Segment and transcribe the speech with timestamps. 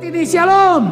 [0.00, 0.84] Ini shalom.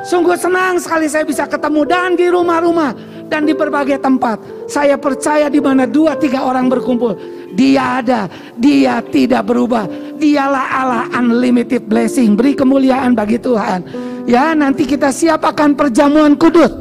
[0.00, 2.96] Sungguh senang sekali saya bisa ketemu dan di rumah-rumah
[3.28, 4.40] dan di berbagai tempat.
[4.64, 7.14] Saya percaya di mana dua tiga orang berkumpul.
[7.52, 9.84] Dia ada, dia tidak berubah.
[10.16, 12.32] Dialah Allah unlimited blessing.
[12.32, 13.84] Beri kemuliaan bagi Tuhan.
[14.24, 16.72] Ya nanti kita siap akan perjamuan kudus.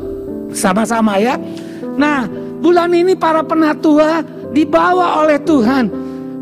[0.56, 1.36] Sama-sama ya.
[2.00, 2.24] Nah
[2.64, 4.24] bulan ini para penatua
[4.56, 5.92] dibawa oleh Tuhan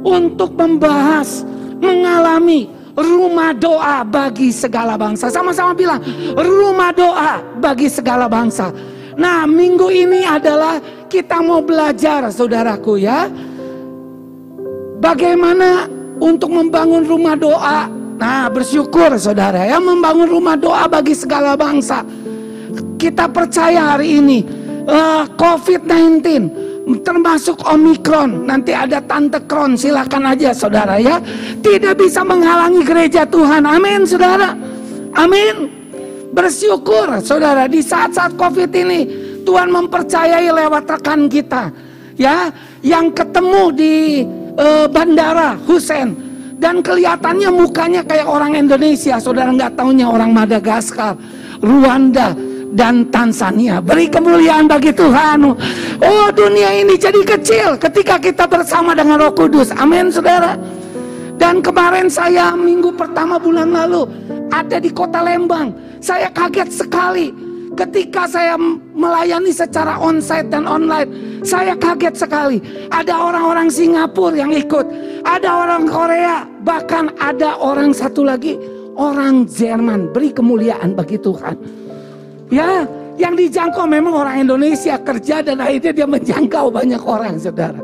[0.05, 1.41] untuk membahas,
[1.81, 5.29] mengalami rumah doa bagi segala bangsa.
[5.29, 6.01] Sama-sama bilang,
[6.33, 8.73] rumah doa bagi segala bangsa.
[9.17, 13.29] Nah, minggu ini adalah kita mau belajar, saudaraku ya.
[14.97, 15.85] Bagaimana
[16.17, 17.85] untuk membangun rumah doa.
[18.17, 22.01] Nah, bersyukur saudara ya, membangun rumah doa bagi segala bangsa.
[22.97, 24.41] Kita percaya hari ini,
[24.89, 26.66] uh, COVID-19
[27.03, 28.47] termasuk Omikron.
[28.47, 31.19] Nanti ada Tante Kron, silakan aja saudara ya.
[31.59, 33.67] Tidak bisa menghalangi gereja Tuhan.
[33.67, 34.55] Amin saudara.
[35.17, 35.71] Amin.
[36.31, 38.99] Bersyukur saudara di saat-saat Covid ini
[39.43, 41.71] Tuhan mempercayai lewat rekan kita.
[42.17, 42.49] Ya,
[42.81, 43.95] yang ketemu di
[44.57, 46.17] uh, bandara Husen
[46.57, 51.13] dan kelihatannya mukanya kayak orang Indonesia, saudara nggak taunya orang Madagaskar,
[51.61, 52.33] Rwanda,
[52.73, 53.79] dan Tanzania.
[53.79, 55.43] Beri kemuliaan bagi Tuhan.
[56.03, 59.71] Oh dunia ini jadi kecil ketika kita bersama dengan Roh Kudus.
[59.75, 60.57] Amin saudara.
[61.37, 64.09] Dan kemarin saya minggu pertama bulan lalu
[64.49, 65.69] ada di kota Lembang.
[66.01, 67.29] Saya kaget sekali
[67.77, 68.57] ketika saya
[68.97, 71.39] melayani secara onsite dan online.
[71.45, 72.57] Saya kaget sekali.
[72.89, 74.89] Ada orang-orang Singapura yang ikut.
[75.23, 76.49] Ada orang Korea.
[76.65, 78.57] Bahkan ada orang satu lagi.
[78.97, 80.09] Orang Jerman.
[80.09, 81.76] Beri kemuliaan bagi Tuhan.
[82.47, 82.87] Ya,
[83.19, 87.81] yang dijangkau memang orang Indonesia kerja dan akhirnya dia menjangkau banyak orang, saudara.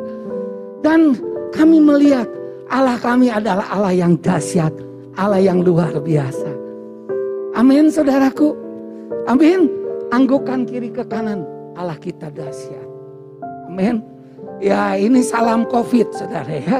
[0.79, 1.17] Dan
[1.51, 2.29] kami melihat
[2.71, 4.71] Allah kami adalah Allah yang dahsyat,
[5.19, 6.51] Allah yang luar biasa.
[7.59, 8.55] Amin, saudaraku.
[9.27, 9.67] Amin.
[10.13, 11.43] Anggukan kiri ke kanan,
[11.75, 12.87] Allah kita dahsyat.
[13.67, 13.99] Amin.
[14.63, 16.77] Ya, ini salam Covid, saudara ya.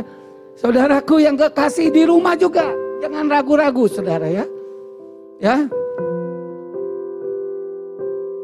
[0.55, 2.69] Saudaraku yang kekasih di rumah juga,
[3.01, 4.45] jangan ragu-ragu, saudara ya.
[5.41, 5.67] Ya,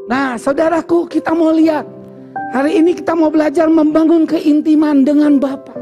[0.09, 1.85] Nah, saudaraku, kita mau lihat.
[2.49, 5.77] Hari ini kita mau belajar membangun keintiman dengan Bapa.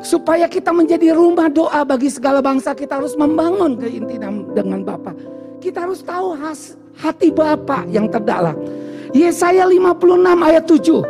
[0.00, 5.12] Supaya kita menjadi rumah doa bagi segala bangsa, kita harus membangun keintiman dengan Bapa.
[5.60, 8.56] Kita harus tahu has, hati Bapa yang terdalam.
[9.12, 11.04] Yesaya 56 ayat 7.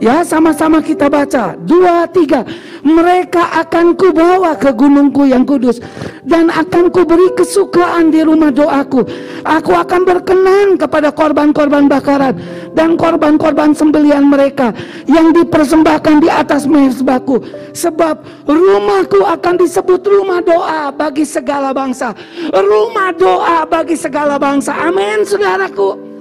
[0.00, 1.58] Ya sama-sama kita baca.
[1.62, 2.42] Dua, tiga.
[2.82, 5.78] Mereka akan kubawa ke gunungku yang kudus.
[6.22, 9.04] Dan akan kuberi kesukaan di rumah doaku.
[9.42, 12.34] Aku akan berkenan kepada korban-korban bakaran.
[12.72, 14.74] Dan korban-korban sembelian mereka.
[15.06, 17.42] Yang dipersembahkan di atas mezbahku.
[17.70, 22.10] Sebab rumahku akan disebut rumah doa bagi segala bangsa.
[22.50, 24.74] Rumah doa bagi segala bangsa.
[24.74, 26.11] Amin saudaraku.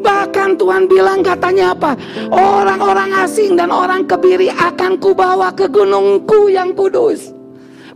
[0.00, 1.92] Bahkan Tuhan bilang katanya apa?
[2.32, 7.36] Orang-orang asing dan orang kebiri akan kubawa ke gunungku yang kudus.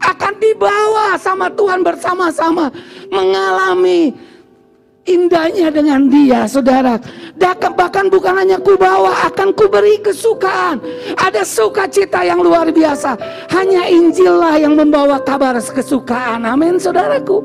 [0.04, 2.68] Akan dibawa sama Tuhan bersama-sama
[3.08, 4.12] mengalami
[5.08, 7.00] indahnya dengan dia saudara.
[7.40, 10.80] Bahkan bukan hanya kubawa akan kuberi kesukaan.
[11.16, 13.16] Ada sukacita yang luar biasa.
[13.48, 16.44] Hanya Injil lah yang membawa kabar kesukaan.
[16.44, 17.40] Amin saudaraku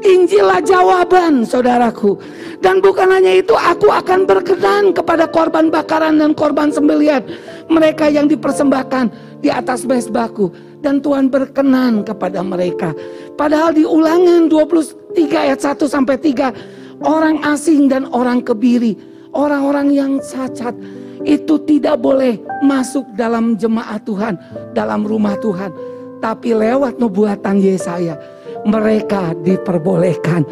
[0.00, 2.16] Injil lah jawaban saudaraku
[2.60, 7.24] dan bukan hanya itu, aku akan berkenan kepada korban bakaran dan korban sembelian
[7.72, 9.08] mereka yang dipersembahkan
[9.40, 10.52] di atas mesbahku
[10.84, 12.92] dan Tuhan berkenan kepada mereka.
[13.40, 15.16] Padahal di Ulangan 23
[15.48, 18.92] ayat 1 sampai 3 orang asing dan orang kebiri,
[19.32, 20.76] orang-orang yang cacat
[21.24, 24.36] itu tidak boleh masuk dalam jemaat Tuhan,
[24.76, 25.72] dalam rumah Tuhan.
[26.20, 28.20] Tapi lewat nubuatan Yesaya
[28.66, 30.44] mereka diperbolehkan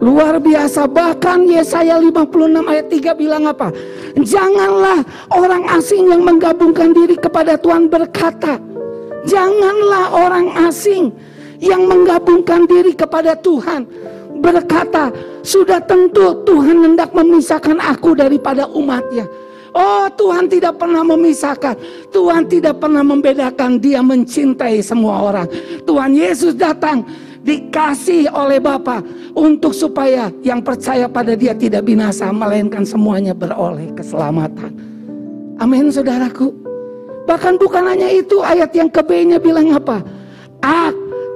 [0.00, 2.32] Luar biasa bahkan Yesaya 56
[2.64, 3.68] ayat 3 bilang apa?
[4.16, 8.56] Janganlah orang asing yang menggabungkan diri kepada Tuhan berkata.
[9.28, 11.12] Janganlah orang asing
[11.60, 13.84] yang menggabungkan diri kepada Tuhan
[14.40, 15.12] berkata,
[15.44, 19.28] sudah tentu Tuhan hendak memisahkan aku daripada umatnya.
[19.70, 21.78] Oh Tuhan tidak pernah memisahkan
[22.10, 25.46] Tuhan tidak pernah membedakan Dia mencintai semua orang
[25.86, 27.06] Tuhan Yesus datang
[27.44, 29.00] dikasih oleh Bapa
[29.32, 34.72] untuk supaya yang percaya pada Dia tidak binasa melainkan semuanya beroleh keselamatan.
[35.60, 36.52] Amin saudaraku.
[37.28, 40.02] Bahkan bukan hanya itu ayat yang kebenya bilang apa?
[40.64, 40.90] Ah,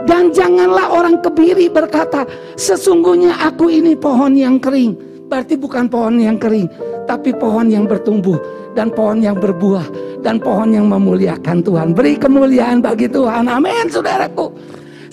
[0.04, 4.96] dan janganlah orang kebiri berkata, sesungguhnya aku ini pohon yang kering.
[5.28, 6.68] Berarti bukan pohon yang kering,
[7.08, 8.36] tapi pohon yang bertumbuh
[8.76, 9.86] dan pohon yang berbuah
[10.20, 11.96] dan pohon yang memuliakan Tuhan.
[11.96, 13.48] Beri kemuliaan bagi Tuhan.
[13.48, 14.52] Amin, saudaraku.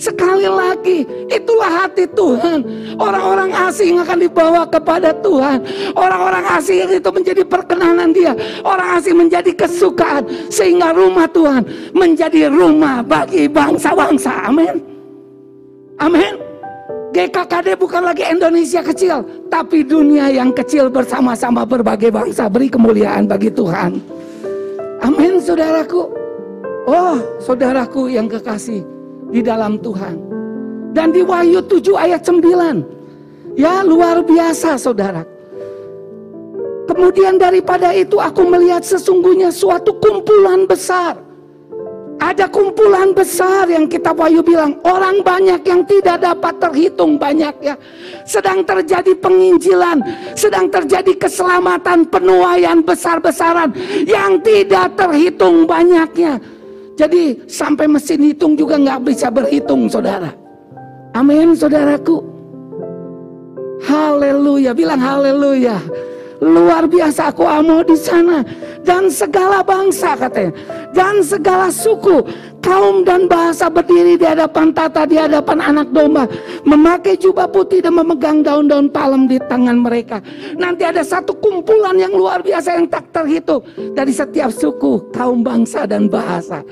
[0.02, 2.66] Sekali lagi, itulah hati Tuhan.
[2.98, 5.62] Orang-orang asing akan dibawa kepada Tuhan.
[5.94, 8.34] Orang-orang asing itu menjadi perkenanan dia.
[8.66, 10.26] Orang asing menjadi kesukaan.
[10.50, 11.62] Sehingga rumah Tuhan
[11.94, 14.50] menjadi rumah bagi bangsa-bangsa.
[14.50, 14.82] Amin.
[16.02, 16.34] Amin.
[17.14, 19.22] GKKD bukan lagi Indonesia kecil,
[19.52, 24.00] tapi dunia yang kecil bersama-sama berbagai bangsa beri kemuliaan bagi Tuhan.
[25.04, 26.08] Amin, saudaraku.
[26.88, 29.01] Oh, saudaraku yang kekasih
[29.32, 30.14] di dalam Tuhan.
[30.92, 33.56] Dan di Wahyu 7 ayat 9.
[33.56, 35.24] Ya luar biasa saudara.
[36.84, 41.16] Kemudian daripada itu aku melihat sesungguhnya suatu kumpulan besar.
[42.22, 47.74] Ada kumpulan besar yang kita Wahyu bilang orang banyak yang tidak dapat terhitung banyaknya.
[48.22, 49.98] Sedang terjadi penginjilan,
[50.38, 53.74] sedang terjadi keselamatan, penuaian besar-besaran
[54.06, 56.38] yang tidak terhitung banyaknya.
[56.96, 60.28] Jadi sampai mesin hitung juga nggak bisa berhitung saudara.
[61.16, 62.20] Amin saudaraku.
[63.82, 65.76] Haleluya, bilang haleluya.
[66.42, 68.42] Luar biasa aku amo di sana
[68.82, 70.50] dan segala bangsa katanya
[70.90, 72.26] dan segala suku
[72.62, 76.24] kaum dan bahasa berdiri di hadapan tata di hadapan anak domba.
[76.62, 80.22] Memakai jubah putih dan memegang daun-daun palem di tangan mereka.
[80.56, 83.60] Nanti ada satu kumpulan yang luar biasa yang tak terhitung.
[83.92, 86.62] Dari setiap suku kaum bangsa dan bahasa.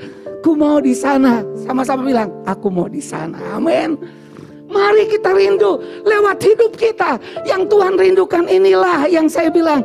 [0.41, 1.45] Aku mau di sana.
[1.53, 3.37] Sama-sama bilang aku mau di sana.
[3.53, 3.93] Amin.
[4.71, 5.77] Mari kita rindu
[6.07, 7.19] lewat hidup kita.
[7.45, 9.83] Yang Tuhan rindukan inilah yang saya bilang.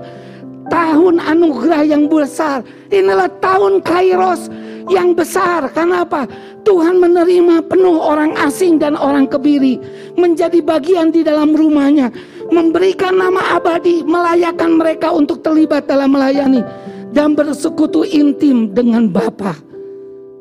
[0.67, 2.65] Tahun anugerah yang besar.
[2.91, 4.51] Inilah tahun kairos
[4.91, 5.71] yang besar.
[5.71, 6.27] Karena apa?
[6.63, 9.79] Tuhan menerima penuh orang asing dan orang kebiri.
[10.15, 12.11] Menjadi bagian di dalam rumahnya.
[12.51, 14.03] Memberikan nama abadi.
[14.07, 16.63] Melayakan mereka untuk terlibat dalam melayani.
[17.11, 19.57] Dan bersekutu intim dengan Bapa.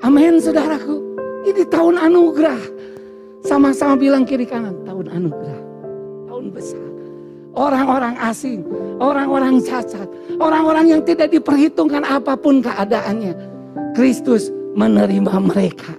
[0.03, 1.01] Amin saudaraku.
[1.45, 2.75] Ini tahun anugerah.
[3.45, 5.61] Sama-sama bilang kiri kanan, tahun anugerah,
[6.25, 6.81] tahun besar.
[7.53, 8.65] Orang-orang asing,
[8.97, 10.09] orang-orang cacat,
[10.41, 13.54] orang-orang yang tidak diperhitungkan apa pun keadaannya.
[13.95, 15.95] Kristus menerima mereka.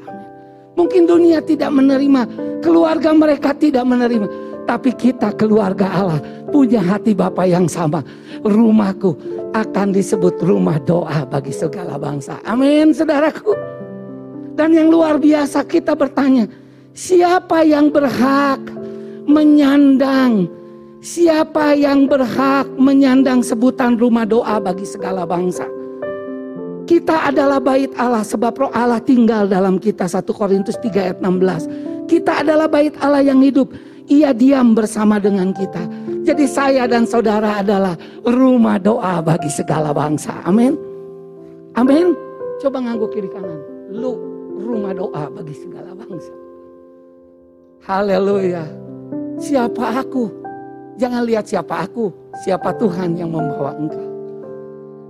[0.76, 2.28] Mungkin dunia tidak menerima,
[2.60, 4.28] keluarga mereka tidak menerima.
[4.68, 6.20] Tapi kita keluarga Allah
[6.52, 8.04] punya hati Bapa yang sama.
[8.44, 9.16] Rumahku
[9.56, 12.36] akan disebut rumah doa bagi segala bangsa.
[12.44, 13.56] Amin saudaraku.
[14.52, 16.44] Dan yang luar biasa kita bertanya,
[16.96, 18.56] Siapa yang berhak
[19.28, 20.48] menyandang?
[21.04, 25.75] Siapa yang berhak menyandang sebutan rumah doa bagi segala bangsa?
[26.86, 32.06] Kita adalah bait Allah sebab roh Allah tinggal dalam kita 1 Korintus 3 ayat 16.
[32.06, 33.74] Kita adalah bait Allah yang hidup.
[34.06, 35.82] Ia diam bersama dengan kita.
[36.22, 40.30] Jadi saya dan saudara adalah rumah doa bagi segala bangsa.
[40.46, 40.78] Amin.
[41.74, 42.14] Amin.
[42.62, 43.58] Coba ngangguk kiri kanan.
[43.90, 44.14] Lu
[44.62, 46.30] rumah doa bagi segala bangsa.
[47.82, 48.62] Haleluya.
[49.42, 50.30] Siapa aku?
[50.96, 52.08] Jangan lihat siapa aku,
[52.40, 54.08] siapa Tuhan yang membawa engkau.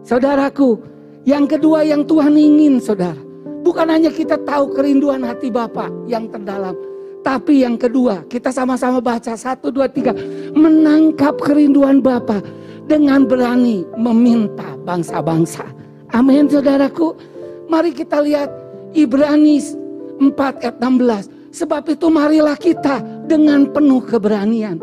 [0.03, 0.83] Saudaraku,
[1.27, 3.19] yang kedua yang Tuhan ingin saudara.
[3.67, 6.79] Bukan hanya kita tahu kerinduan hati Bapa yang terdalam.
[7.27, 10.15] Tapi yang kedua, kita sama-sama baca satu, dua, tiga.
[10.55, 12.39] Menangkap kerinduan Bapa
[12.87, 15.67] dengan berani meminta bangsa-bangsa.
[16.15, 17.19] Amin saudaraku.
[17.67, 18.47] Mari kita lihat
[18.95, 19.59] Ibrani
[20.23, 21.35] 4 ayat 16.
[21.51, 24.79] Sebab itu marilah kita dengan penuh keberanian.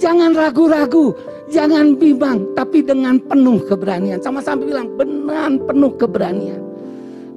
[0.00, 1.12] Jangan ragu-ragu,
[1.52, 4.18] jangan bimbang, tapi dengan penuh keberanian.
[4.24, 6.58] Sama-sama bilang, dengan penuh keberanian.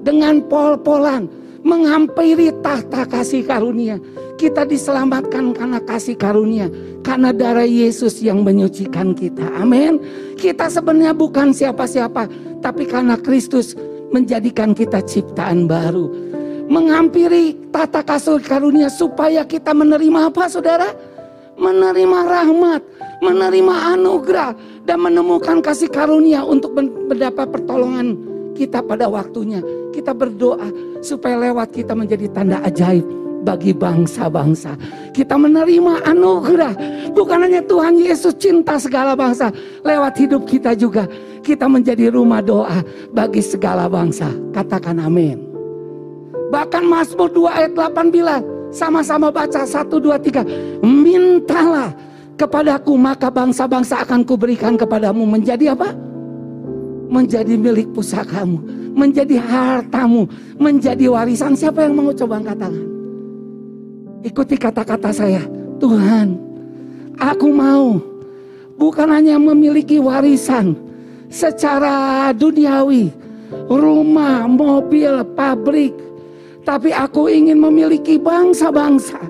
[0.01, 1.27] Dengan pol-polan,
[1.67, 3.99] menghampiri tahta kasih karunia.
[4.39, 6.71] Kita diselamatkan karena kasih karunia.
[7.03, 9.45] Karena darah Yesus yang menyucikan kita.
[9.59, 9.99] Amin.
[10.39, 12.31] Kita sebenarnya bukan siapa-siapa.
[12.63, 13.75] Tapi karena Kristus
[14.09, 16.25] menjadikan kita ciptaan baru
[16.65, 20.89] menghampiri tata kasih karunia supaya kita menerima apa saudara?
[21.55, 22.81] Menerima rahmat,
[23.23, 24.51] menerima anugerah
[24.83, 28.15] dan menemukan kasih karunia untuk mendapat pertolongan
[28.55, 29.59] kita pada waktunya.
[29.91, 30.71] Kita berdoa
[31.03, 33.05] supaya lewat kita menjadi tanda ajaib
[33.45, 34.73] bagi bangsa-bangsa.
[35.13, 36.73] Kita menerima anugerah.
[37.13, 39.53] Bukan hanya Tuhan Yesus cinta segala bangsa.
[39.85, 41.05] Lewat hidup kita juga.
[41.45, 42.81] Kita menjadi rumah doa
[43.13, 44.33] bagi segala bangsa.
[44.49, 45.37] Katakan amin.
[46.49, 48.41] Bahkan Mazmur 2 ayat 8 bilang,
[48.73, 50.81] sama-sama baca 1 2 3.
[50.81, 51.93] Mintalah
[52.35, 55.91] kepadaku maka bangsa-bangsa akan kuberikan kepadamu menjadi apa?
[57.05, 58.59] Menjadi milik pusakamu,
[58.95, 60.27] menjadi hartamu,
[60.59, 61.55] menjadi warisan.
[61.55, 62.85] Siapa yang mau coba angkat tangan?
[64.25, 65.43] Ikuti kata-kata saya.
[65.77, 66.39] Tuhan,
[67.19, 67.99] aku mau
[68.79, 70.73] bukan hanya memiliki warisan
[71.29, 73.11] secara duniawi,
[73.69, 75.93] rumah, mobil, pabrik,
[76.65, 79.21] Tapi aku ingin memiliki bangsa-bangsa.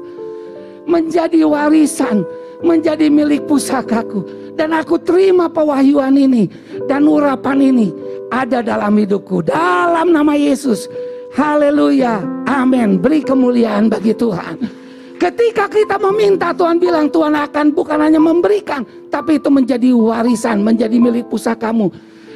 [0.87, 2.23] Menjadi warisan,
[2.63, 4.23] menjadi milik pusakaku.
[4.55, 6.47] Dan aku terima pewahyuan ini
[6.87, 7.91] dan urapan ini
[8.31, 9.43] ada dalam hidupku.
[9.43, 10.87] Dalam nama Yesus.
[11.35, 12.23] Haleluya.
[12.47, 12.95] Amin.
[12.95, 14.85] Beri kemuliaan bagi Tuhan.
[15.19, 18.87] Ketika kita meminta Tuhan bilang Tuhan akan bukan hanya memberikan.
[19.11, 21.91] Tapi itu menjadi warisan, menjadi milik pusakamu.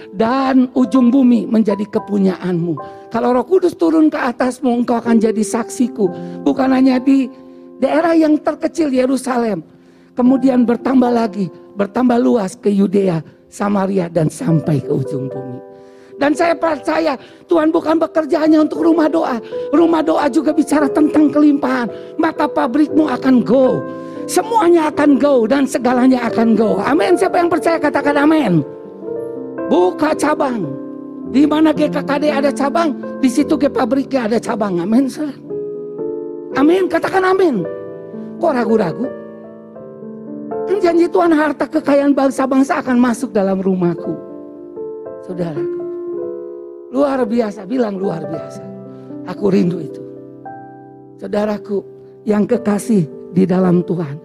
[0.09, 2.73] Dan ujung bumi menjadi kepunyaanmu.
[3.13, 6.11] Kalau roh kudus turun ke atasmu engkau akan jadi saksiku.
[6.43, 7.29] Bukan hanya di
[7.79, 9.63] daerah yang terkecil Yerusalem
[10.19, 11.47] kemudian bertambah lagi,
[11.79, 15.63] bertambah luas ke Yudea, Samaria dan sampai ke ujung bumi.
[16.19, 17.15] Dan saya percaya
[17.47, 19.39] Tuhan bukan bekerja hanya untuk rumah doa.
[19.71, 21.87] Rumah doa juga bicara tentang kelimpahan.
[22.19, 23.79] Maka pabrikmu akan go.
[24.27, 26.83] Semuanya akan go dan segalanya akan go.
[26.83, 27.15] Amin.
[27.15, 28.59] Siapa yang percaya katakan amin.
[29.71, 30.67] Buka cabang.
[31.31, 32.91] Di mana GKKD ada cabang,
[33.23, 34.83] di situ ke pabriknya ada cabang.
[34.83, 35.07] Amin.
[36.59, 36.83] Amin.
[36.91, 37.63] Katakan amin.
[38.43, 39.18] Kok ragu-ragu?
[40.77, 44.13] Janji Tuhan harta kekayaan bangsa-bangsa akan masuk dalam rumahku.
[45.25, 45.81] Saudaraku.
[46.93, 48.61] Luar biasa, bilang luar biasa.
[49.29, 50.01] Aku rindu itu.
[51.17, 51.81] Saudaraku
[52.29, 54.17] yang kekasih di dalam Tuhan.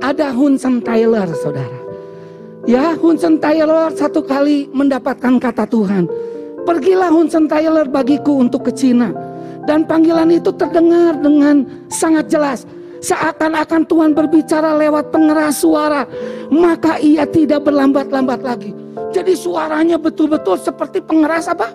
[0.00, 1.80] Ada Hunsen Taylor saudara.
[2.68, 6.08] Ya Hunsen Taylor satu kali mendapatkan kata Tuhan.
[6.64, 9.12] Pergilah Hunsen Taylor bagiku untuk ke Cina.
[9.68, 12.64] Dan panggilan itu terdengar dengan sangat jelas
[13.00, 16.04] Seakan-akan Tuhan berbicara lewat pengeras suara.
[16.52, 18.76] Maka ia tidak berlambat-lambat lagi.
[19.10, 21.72] Jadi suaranya betul-betul seperti pengeras apa?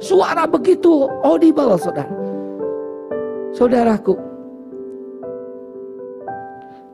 [0.00, 2.08] Suara begitu audible saudara.
[3.52, 4.14] Saudaraku.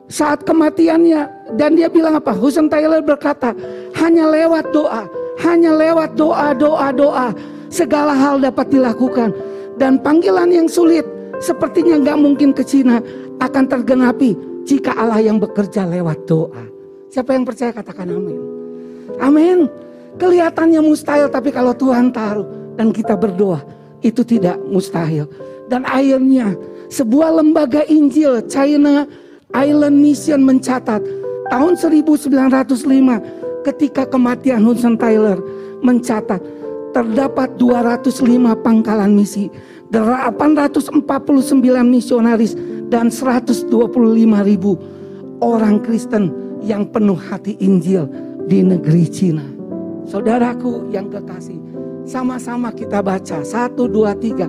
[0.07, 2.31] Saat kematiannya dan dia bilang apa?
[2.31, 3.51] Hussein Taylor berkata,
[3.99, 5.03] hanya lewat doa,
[5.43, 7.27] hanya lewat doa, doa, doa,
[7.67, 9.35] segala hal dapat dilakukan.
[9.77, 11.03] Dan panggilan yang sulit
[11.43, 12.97] sepertinya nggak mungkin ke Cina
[13.37, 14.35] akan tergenapi
[14.67, 16.65] jika Allah yang bekerja lewat doa.
[17.07, 18.39] Siapa yang percaya katakan amin.
[19.17, 19.59] Amin.
[20.17, 23.63] Kelihatannya mustahil tapi kalau Tuhan taruh dan kita berdoa
[24.01, 25.29] itu tidak mustahil.
[25.71, 26.57] Dan akhirnya
[26.91, 29.07] sebuah lembaga Injil China
[29.55, 31.01] Island Mission mencatat
[31.47, 35.39] tahun 1905 ketika kematian Hudson Taylor
[35.83, 36.39] mencatat
[36.95, 38.25] terdapat 205
[38.65, 39.51] pangkalan misi,
[39.93, 41.03] 849
[41.85, 43.67] misionaris dan 125
[44.47, 44.79] ribu
[45.43, 46.31] orang Kristen
[46.63, 48.07] yang penuh hati Injil
[48.47, 49.45] di negeri Cina.
[50.07, 51.59] Saudaraku yang kekasih,
[52.07, 54.47] sama-sama kita baca satu dua tiga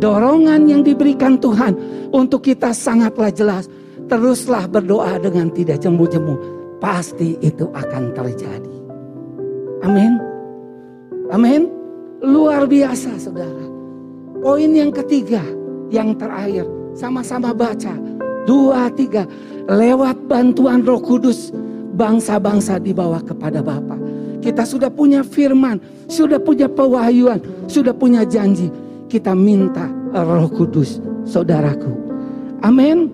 [0.00, 1.76] dorongan yang diberikan Tuhan
[2.10, 3.68] untuk kita sangatlah jelas.
[4.04, 6.36] Teruslah berdoa dengan tidak jemu-jemu,
[6.76, 8.74] pasti itu akan terjadi.
[9.80, 10.20] Amin.
[11.32, 11.72] Amin.
[12.20, 13.64] Luar biasa, saudara.
[14.44, 15.40] Poin yang ketiga,
[15.88, 17.92] yang terakhir, sama-sama baca.
[18.46, 19.26] Dua, tiga.
[19.66, 21.50] Lewat bantuan roh kudus.
[21.94, 23.98] Bangsa-bangsa dibawa kepada Bapa.
[24.40, 25.82] Kita sudah punya firman.
[26.06, 27.42] Sudah punya pewahyuan.
[27.66, 28.70] Sudah punya janji.
[29.10, 31.02] Kita minta roh kudus.
[31.26, 31.90] Saudaraku.
[32.62, 33.10] Amin.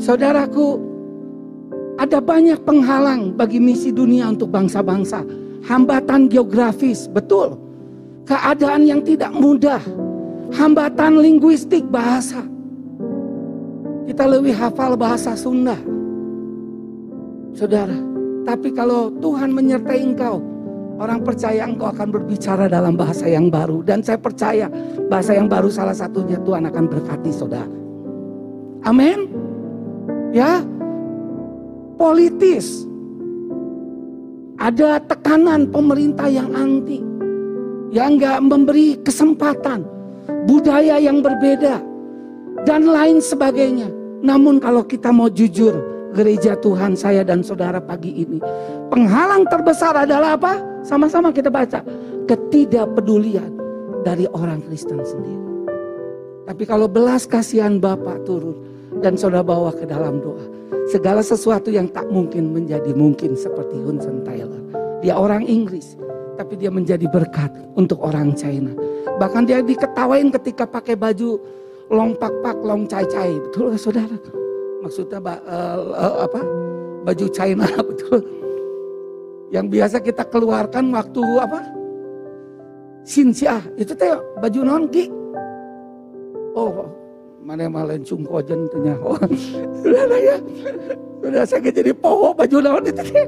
[0.00, 0.80] Saudaraku.
[1.96, 5.24] Ada banyak penghalang bagi misi dunia untuk bangsa-bangsa.
[5.64, 7.08] Hambatan geografis.
[7.08, 7.56] Betul.
[8.28, 9.80] Keadaan yang tidak mudah.
[10.52, 12.44] Hambatan linguistik bahasa
[14.16, 15.76] kita lebih hafal bahasa Sunda.
[17.52, 17.92] Saudara,
[18.48, 20.40] tapi kalau Tuhan menyertai engkau,
[20.96, 23.84] orang percaya engkau akan berbicara dalam bahasa yang baru.
[23.84, 24.72] Dan saya percaya
[25.12, 27.68] bahasa yang baru salah satunya Tuhan akan berkati saudara.
[28.88, 29.28] Amin.
[30.32, 30.64] Ya,
[32.00, 32.88] politis.
[34.56, 37.04] Ada tekanan pemerintah yang anti.
[37.92, 39.84] Yang nggak memberi kesempatan.
[40.48, 41.84] Budaya yang berbeda.
[42.64, 43.95] Dan lain sebagainya.
[44.26, 45.78] Namun kalau kita mau jujur,
[46.10, 48.42] gereja Tuhan saya dan saudara pagi ini.
[48.90, 50.58] Penghalang terbesar adalah apa?
[50.82, 51.86] Sama-sama kita baca.
[52.26, 53.54] Ketidakpedulian
[54.02, 55.70] dari orang Kristen sendiri.
[56.42, 58.58] Tapi kalau belas kasihan Bapak turun
[58.98, 60.42] dan saudara bawa ke dalam doa.
[60.90, 64.62] Segala sesuatu yang tak mungkin menjadi mungkin seperti Hudson Taylor.
[65.02, 65.94] Dia orang Inggris,
[66.34, 68.74] tapi dia menjadi berkat untuk orang China.
[69.18, 71.38] Bahkan dia diketawain ketika pakai baju
[71.90, 74.16] long pak pak long cai cai betul gak saudara.
[74.82, 76.40] Maksudnya uh, uh, apa?
[77.06, 78.20] Baju China betul.
[79.54, 81.60] Yang biasa kita keluarkan waktu apa?
[83.06, 84.10] Sinsia itu teh
[84.42, 85.06] baju non ki
[86.58, 86.90] oh
[87.46, 89.14] mana malen cungkojen tanya oh
[89.82, 90.36] sudah ya.
[91.22, 93.26] Sudah saya jadi poho baju non itu teh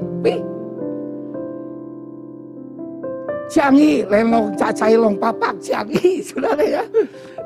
[3.49, 6.85] Ciangi, lelong cacai long papak Ciangi, saudara ya.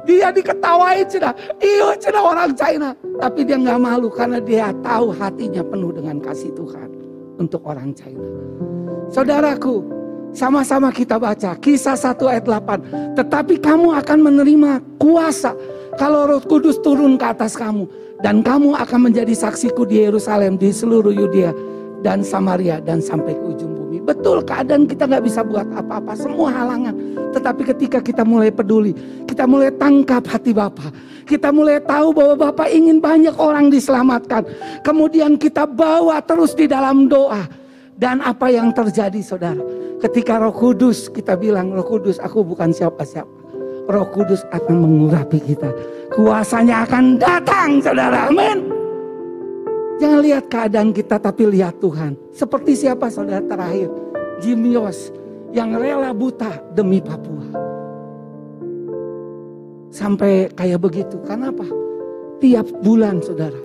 [0.04, 1.32] Dia diketawain sudah,
[1.64, 2.92] iyo sudah orang China.
[3.24, 6.92] Tapi dia nggak malu karena dia tahu hatinya penuh dengan kasih Tuhan
[7.40, 8.28] untuk orang China.
[9.08, 9.80] Saudaraku,
[10.36, 13.16] sama-sama kita baca kisah 1 ayat 8.
[13.16, 15.56] Tetapi kamu akan menerima kuasa
[15.96, 17.88] kalau roh kudus turun ke atas kamu.
[18.20, 21.52] Dan kamu akan menjadi saksiku di Yerusalem, di seluruh Yudea
[22.04, 23.73] dan Samaria dan sampai ke ujung
[24.04, 26.92] Betul keadaan kita nggak bisa buat apa-apa, semua halangan.
[27.32, 28.92] Tetapi ketika kita mulai peduli,
[29.24, 30.92] kita mulai tangkap hati Bapak.
[31.24, 34.44] Kita mulai tahu bahwa Bapak ingin banyak orang diselamatkan.
[34.84, 37.48] Kemudian kita bawa terus di dalam doa.
[37.96, 39.64] Dan apa yang terjadi saudara?
[40.04, 43.32] Ketika roh kudus kita bilang roh kudus aku bukan siapa-siapa.
[43.88, 45.72] Roh kudus akan mengurapi kita.
[46.12, 48.28] Kuasanya akan datang saudara.
[48.28, 48.83] Amin.
[50.04, 52.20] Jangan lihat keadaan kita tapi lihat Tuhan.
[52.36, 53.88] Seperti siapa saudara terakhir?
[54.44, 55.16] Jim Yos
[55.56, 57.48] yang rela buta demi Papua.
[59.96, 61.24] Sampai kayak begitu.
[61.24, 61.64] Kenapa?
[62.44, 63.56] Tiap bulan saudara.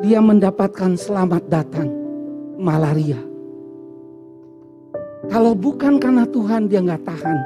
[0.00, 1.92] Dia mendapatkan selamat datang
[2.56, 3.20] malaria.
[5.28, 7.38] Kalau bukan karena Tuhan dia nggak tahan.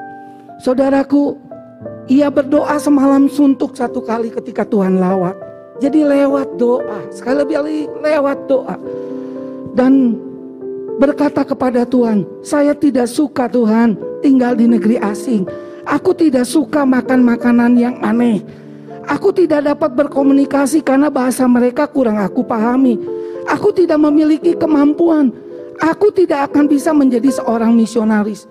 [0.63, 1.35] Saudaraku,
[2.07, 5.50] ia berdoa semalam suntuk satu kali ketika Tuhan lawat.
[5.81, 8.77] Jadi lewat doa, sekali lagi lewat doa.
[9.73, 10.13] Dan
[11.01, 15.49] berkata kepada Tuhan, saya tidak suka Tuhan tinggal di negeri asing.
[15.89, 18.45] Aku tidak suka makan makanan yang aneh.
[19.09, 23.01] Aku tidak dapat berkomunikasi karena bahasa mereka kurang aku pahami.
[23.49, 25.33] Aku tidak memiliki kemampuan.
[25.81, 28.45] Aku tidak akan bisa menjadi seorang misionaris.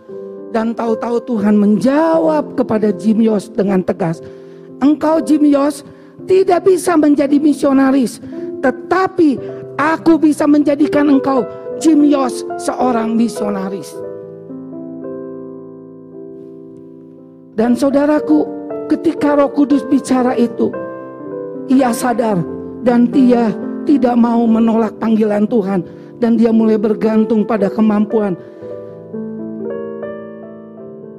[0.49, 4.17] Dan tahu-tahu Tuhan menjawab kepada Jim Yos dengan tegas.
[4.81, 5.85] Engkau Jim Yos
[6.29, 8.21] tidak bisa menjadi misionaris,
[8.61, 9.41] tetapi
[9.81, 11.41] aku bisa menjadikan engkau
[11.81, 13.97] Jim Yos seorang misionaris.
[17.57, 18.45] Dan saudaraku,
[18.87, 20.69] ketika Roh Kudus bicara itu,
[21.65, 22.39] ia sadar
[22.85, 23.51] dan dia
[23.83, 25.81] tidak mau menolak panggilan Tuhan
[26.21, 28.37] dan dia mulai bergantung pada kemampuan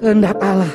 [0.00, 0.72] kehendak Allah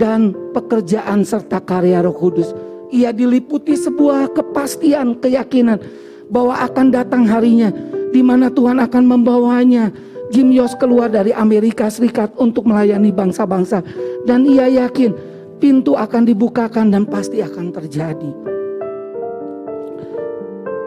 [0.00, 2.56] dan pekerjaan serta karya Roh Kudus
[2.92, 5.80] ia diliputi sebuah kepastian, keyakinan
[6.28, 7.72] bahwa akan datang harinya
[8.12, 9.88] di mana Tuhan akan membawanya
[10.28, 13.80] Jim Yos keluar dari Amerika Serikat untuk melayani bangsa-bangsa
[14.28, 15.16] dan ia yakin
[15.56, 18.30] pintu akan dibukakan dan pasti akan terjadi.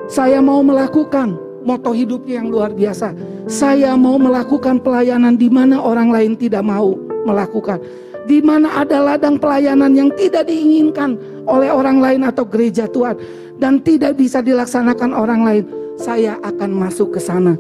[0.06, 1.34] Saya mau melakukan
[1.66, 3.18] moto hidupnya yang luar biasa.
[3.50, 6.94] Saya mau melakukan pelayanan di mana orang lain tidak mau
[7.26, 7.82] melakukan
[8.26, 13.18] di mana ada ladang pelayanan yang tidak diinginkan oleh orang lain atau gereja Tuhan
[13.62, 15.64] dan tidak bisa dilaksanakan orang lain,
[15.96, 17.56] saya akan masuk ke sana.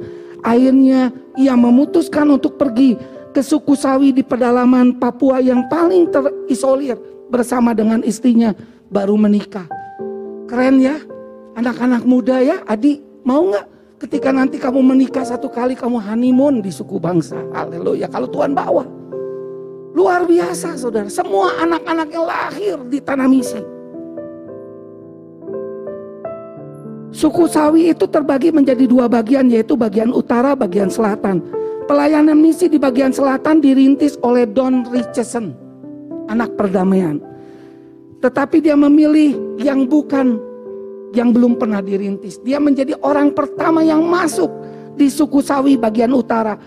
[0.46, 3.00] Akhirnya ia memutuskan untuk pergi
[3.34, 6.96] ke suku Sawi di pedalaman Papua yang paling terisolir
[7.28, 8.54] bersama dengan istrinya
[8.94, 9.66] baru menikah.
[10.46, 10.96] Keren ya,
[11.58, 13.66] anak-anak muda ya, adik mau nggak
[14.06, 17.42] ketika nanti kamu menikah satu kali kamu honeymoon di suku bangsa.
[17.52, 18.86] Haleluya, kalau Tuhan bawa.
[19.96, 21.08] Luar biasa saudara.
[21.08, 23.75] Semua anak-anak yang lahir di tanah misi.
[27.16, 31.40] Suku Sawi itu terbagi menjadi dua bagian yaitu bagian utara, bagian selatan.
[31.88, 35.56] Pelayanan misi di bagian selatan dirintis oleh Don Richardson,
[36.28, 37.24] anak perdamaian.
[38.20, 39.32] Tetapi dia memilih
[39.64, 40.36] yang bukan
[41.16, 42.36] yang belum pernah dirintis.
[42.44, 44.52] Dia menjadi orang pertama yang masuk
[45.00, 46.60] di suku Sawi bagian utara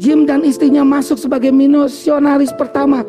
[0.00, 3.04] Jim dan istrinya masuk sebagai misionaris pertama.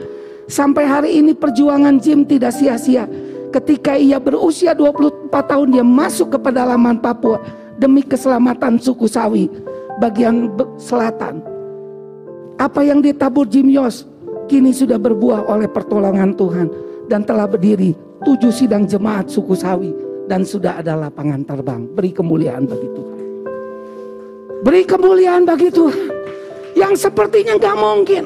[0.51, 3.07] Sampai hari ini perjuangan Jim tidak sia-sia.
[3.51, 7.43] Ketika ia berusia 24 tahun dia masuk ke pedalaman Papua
[7.75, 9.51] demi keselamatan suku Sawi
[9.99, 10.47] bagian
[10.79, 11.43] selatan.
[12.55, 14.07] Apa yang ditabur Jim Yos
[14.47, 16.71] kini sudah berbuah oleh pertolongan Tuhan
[17.11, 17.91] dan telah berdiri
[18.23, 19.91] tujuh sidang jemaat suku Sawi
[20.31, 21.91] dan sudah ada lapangan terbang.
[21.91, 23.19] Beri kemuliaan bagi Tuhan.
[24.63, 26.07] Beri kemuliaan bagi Tuhan
[26.79, 28.25] yang sepertinya nggak mungkin.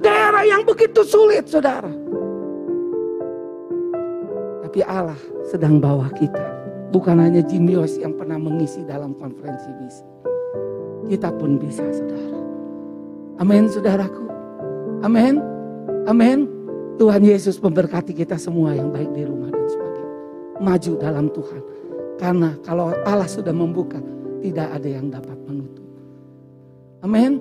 [0.00, 2.03] Daerah yang begitu sulit, saudara.
[4.74, 5.14] Tapi Allah
[5.46, 6.42] sedang bawa kita.
[6.90, 10.02] Bukan hanya Jimios yang pernah mengisi dalam konferensi misi.
[11.14, 12.42] Kita pun bisa, saudara.
[13.38, 14.26] Amin, saudaraku.
[15.06, 15.38] Amin.
[16.10, 16.50] Amin.
[16.98, 20.18] Tuhan Yesus memberkati kita semua yang baik di rumah dan sebagainya.
[20.58, 21.62] Maju dalam Tuhan.
[22.18, 24.02] Karena kalau Allah sudah membuka,
[24.42, 25.86] tidak ada yang dapat menutup.
[27.06, 27.38] Amin.